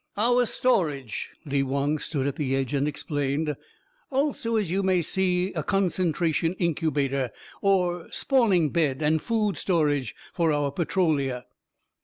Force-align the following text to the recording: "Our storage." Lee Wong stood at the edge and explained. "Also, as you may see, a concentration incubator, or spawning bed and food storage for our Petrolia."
"Our 0.17 0.47
storage." 0.47 1.29
Lee 1.45 1.61
Wong 1.61 1.99
stood 1.99 2.25
at 2.25 2.35
the 2.35 2.55
edge 2.55 2.73
and 2.73 2.87
explained. 2.87 3.55
"Also, 4.09 4.55
as 4.55 4.71
you 4.71 4.81
may 4.81 5.03
see, 5.03 5.53
a 5.53 5.61
concentration 5.61 6.55
incubator, 6.55 7.29
or 7.61 8.07
spawning 8.09 8.71
bed 8.71 9.03
and 9.03 9.21
food 9.21 9.57
storage 9.57 10.15
for 10.33 10.51
our 10.51 10.71
Petrolia." 10.71 11.45